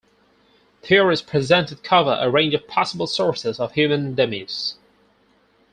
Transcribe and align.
Theories 0.81 1.21
presented 1.21 1.83
cover 1.83 2.17
a 2.19 2.27
range 2.31 2.55
of 2.55 2.67
possible 2.67 3.05
sources 3.05 3.59
of 3.59 3.73
human 3.73 4.15
demise. 4.15 4.73